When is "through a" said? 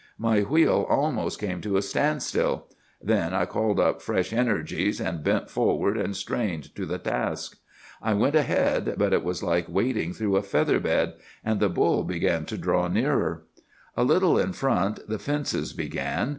10.13-10.41